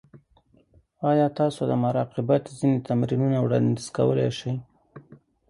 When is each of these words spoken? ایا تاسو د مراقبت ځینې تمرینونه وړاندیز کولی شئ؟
ایا 1.09 1.27
تاسو 1.39 1.61
د 1.69 1.73
مراقبت 1.83 2.43
ځینې 2.57 2.77
تمرینونه 2.87 3.37
وړاندیز 3.41 3.87
کولی 3.97 4.29
شئ؟ 4.39 4.53